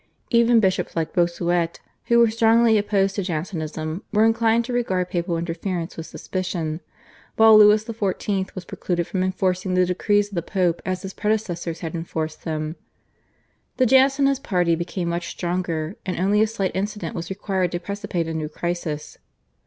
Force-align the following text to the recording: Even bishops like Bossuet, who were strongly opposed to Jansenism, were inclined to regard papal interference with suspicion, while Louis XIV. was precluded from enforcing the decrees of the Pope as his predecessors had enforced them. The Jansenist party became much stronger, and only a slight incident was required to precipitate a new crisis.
Even 0.31 0.59
bishops 0.59 0.95
like 0.95 1.13
Bossuet, 1.13 1.79
who 2.05 2.17
were 2.17 2.31
strongly 2.31 2.75
opposed 2.79 3.15
to 3.17 3.21
Jansenism, 3.21 4.01
were 4.11 4.25
inclined 4.25 4.65
to 4.65 4.73
regard 4.73 5.11
papal 5.11 5.37
interference 5.37 5.95
with 5.95 6.07
suspicion, 6.07 6.81
while 7.35 7.55
Louis 7.55 7.85
XIV. 7.85 8.55
was 8.55 8.65
precluded 8.65 9.05
from 9.05 9.21
enforcing 9.21 9.75
the 9.75 9.85
decrees 9.85 10.29
of 10.29 10.33
the 10.33 10.41
Pope 10.41 10.81
as 10.87 11.03
his 11.03 11.13
predecessors 11.13 11.81
had 11.81 11.93
enforced 11.93 12.45
them. 12.45 12.77
The 13.77 13.85
Jansenist 13.85 14.41
party 14.43 14.73
became 14.73 15.07
much 15.09 15.27
stronger, 15.27 15.97
and 16.03 16.19
only 16.19 16.41
a 16.41 16.47
slight 16.47 16.75
incident 16.75 17.13
was 17.13 17.29
required 17.29 17.71
to 17.73 17.79
precipitate 17.79 18.27
a 18.27 18.33
new 18.33 18.49
crisis. 18.49 19.19